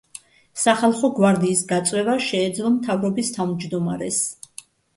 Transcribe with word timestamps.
სახალხო 0.61 1.11
გვარდიის 1.19 1.61
გაწვევა 1.73 2.17
შეეძლო 2.29 2.73
მთავრობის 2.79 3.33
თავმჯდომარეს. 3.39 4.21